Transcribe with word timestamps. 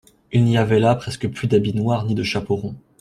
Il 0.31 0.45
n'y 0.45 0.57
avait 0.57 0.79
là 0.79 0.95
presque 0.95 1.27
plus 1.27 1.47
d'habits 1.47 1.75
noirs 1.75 2.05
ni 2.05 2.15
de 2.15 2.23
chapeaux 2.23 2.55
ronds. 2.55 2.75